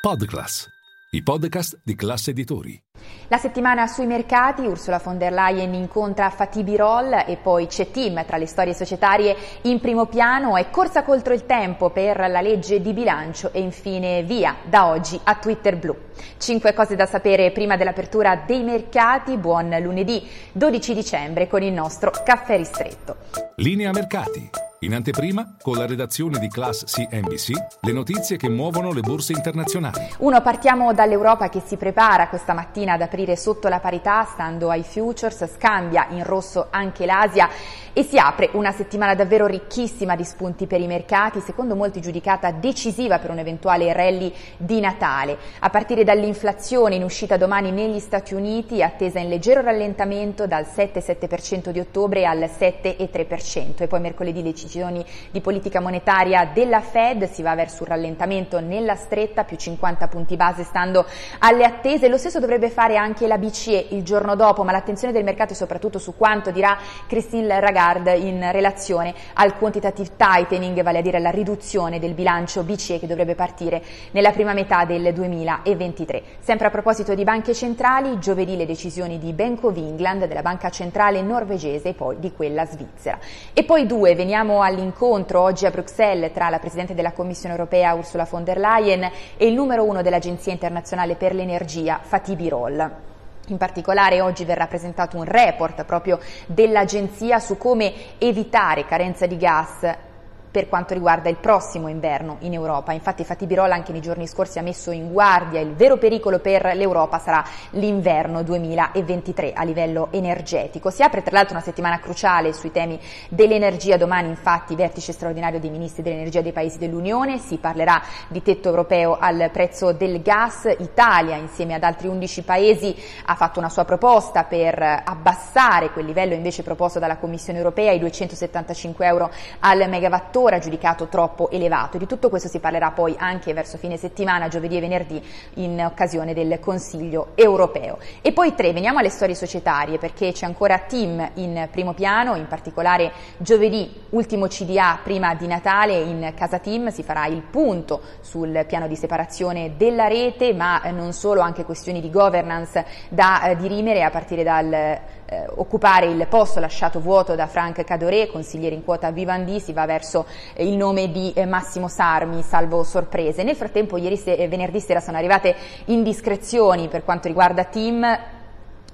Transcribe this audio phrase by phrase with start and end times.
[0.00, 0.66] Podclass,
[1.10, 2.82] i podcast di classe editori.
[3.28, 8.24] La settimana sui mercati, Ursula von der Leyen incontra Fatih Birol e poi c'è Tim
[8.24, 12.80] tra le storie societarie in primo piano e corsa contro il tempo per la legge
[12.80, 15.94] di bilancio e infine via da oggi a Twitter blu.
[16.38, 19.36] Cinque cose da sapere prima dell'apertura dei mercati.
[19.36, 23.16] Buon lunedì 12 dicembre con il nostro caffè ristretto.
[23.56, 24.69] Linea mercati.
[24.82, 27.50] In anteprima, con la redazione di Class CNBC,
[27.82, 30.08] le notizie che muovono le borse internazionali.
[30.20, 34.82] Uno, partiamo dall'Europa che si prepara questa mattina ad aprire sotto la parità, stando ai
[34.82, 37.46] futures, scambia in rosso anche l'Asia
[37.92, 42.50] e si apre una settimana davvero ricchissima di spunti per i mercati, secondo molti giudicata
[42.50, 45.36] decisiva per un eventuale rally di Natale.
[45.60, 51.70] A partire dall'inflazione in uscita domani negli Stati Uniti, attesa in leggero rallentamento dal 7,7%
[51.70, 57.42] di ottobre al 7,3% e poi mercoledì decisione decisioni di politica monetaria della Fed, si
[57.42, 61.04] va verso un rallentamento nella stretta, più 50 punti base stando
[61.38, 62.08] alle attese.
[62.08, 65.56] Lo stesso dovrebbe fare anche la BCE il giorno dopo, ma l'attenzione del mercato è
[65.56, 66.76] soprattutto su quanto dirà
[67.06, 67.78] Christine Lagarde
[68.14, 73.34] in relazione al quantitative tightening, vale a dire la riduzione del bilancio BCE che dovrebbe
[73.34, 76.22] partire nella prima metà del 2023.
[76.40, 80.68] Sempre a proposito di banche centrali, giovedì le decisioni di Bank of England, della banca
[80.68, 83.18] centrale norvegese e poi di quella svizzera.
[83.54, 88.26] E poi due, veniamo all'incontro oggi a Bruxelles tra la Presidente della Commissione europea Ursula
[88.28, 93.08] von der Leyen e il numero uno dell'Agenzia internazionale per l'energia Fatih Birol.
[93.48, 100.08] In particolare oggi verrà presentato un report proprio dell'agenzia su come evitare carenza di gas
[100.50, 102.92] per quanto riguarda il prossimo inverno in Europa.
[102.92, 106.74] Infatti Fatih Birol anche nei giorni scorsi ha messo in guardia il vero pericolo per
[106.74, 110.90] l'Europa sarà l'inverno 2023 a livello energetico.
[110.90, 112.98] Si apre tra l'altro una settimana cruciale sui temi
[113.28, 118.68] dell'energia, domani infatti vertice straordinario dei ministri dell'energia dei paesi dell'Unione, si parlerà di tetto
[118.68, 123.84] europeo al prezzo del gas, Italia insieme ad altri 11 paesi ha fatto una sua
[123.84, 129.30] proposta per abbassare quel livello invece proposto dalla Commissione europea, i 275 euro
[129.60, 131.98] al megawattora tuttora giudicato troppo elevato.
[131.98, 135.22] Di tutto questo si parlerà poi anche verso fine settimana, giovedì e venerdì,
[135.54, 137.98] in occasione del Consiglio europeo.
[138.22, 142.46] E poi tre, veniamo alle storie societarie, perché c'è ancora Tim in primo piano, in
[142.46, 148.64] particolare giovedì, ultimo CDA prima di Natale, in casa Tim si farà il punto sul
[148.66, 154.02] piano di separazione della rete, ma non solo, anche questioni di governance da eh, dirimere
[154.02, 154.98] a partire dal
[155.30, 159.86] eh, occupare il posto lasciato vuoto da Frank Cadoré, consigliere in quota Vivendi, si va
[159.86, 163.42] verso eh, il nome di eh, Massimo Sarmi, salvo sorprese.
[163.42, 165.54] Nel frattempo ieri se- eh, venerdì sera sono arrivate
[165.86, 168.04] indiscrezioni per quanto riguarda Tim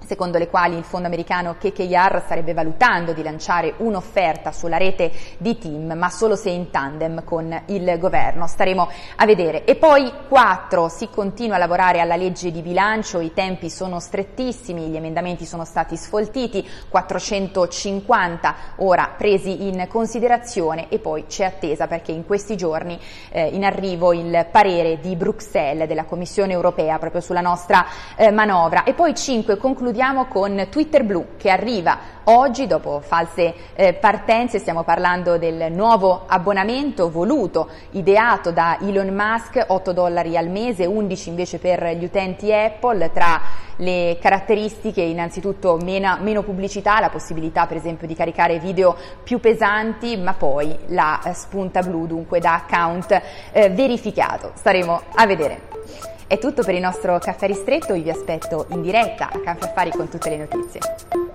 [0.07, 5.59] secondo le quali il fondo americano KKR starebbe valutando di lanciare un'offerta sulla rete di
[5.59, 8.47] team, ma solo se in tandem con il governo.
[8.47, 9.65] Staremo a vedere.
[9.65, 14.89] E poi quattro, si continua a lavorare alla legge di bilancio, i tempi sono strettissimi,
[14.89, 22.13] gli emendamenti sono stati sfoltiti, 450 ora presi in considerazione e poi c'è attesa perché
[22.13, 22.99] in questi giorni
[23.31, 27.87] eh, in arrivo il parere di Bruxelles della Commissione europea proprio sulla nostra
[28.17, 28.85] eh, manovra.
[28.85, 29.57] E poi cinque,
[29.87, 36.25] concludiamo con Twitter Blu che arriva oggi dopo false eh, partenze, stiamo parlando del nuovo
[36.27, 42.53] abbonamento voluto, ideato da Elon Musk, 8 dollari al mese, 11 invece per gli utenti
[42.53, 43.41] Apple, tra
[43.77, 50.17] le caratteristiche innanzitutto meno, meno pubblicità, la possibilità per esempio di caricare video più pesanti,
[50.17, 53.23] ma poi la eh, spunta blu, dunque da account
[53.53, 54.51] eh, verificato.
[54.57, 56.16] Staremo a vedere.
[56.29, 59.91] È tutto per il nostro caffè ristretto, io vi aspetto in diretta a Caffè Affari
[59.93, 61.26] con tutte le notizie.